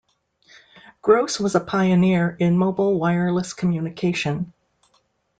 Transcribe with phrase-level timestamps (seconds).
[1.03, 4.51] Gross was a pioneer in mobile wireless communication.